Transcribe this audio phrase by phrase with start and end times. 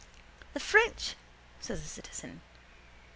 [0.55, 1.15] —The French!
[1.59, 2.41] says the citizen.